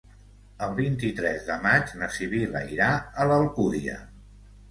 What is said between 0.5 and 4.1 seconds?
El vint-i-tres de maig na Sibil·la irà a l'Alcúdia.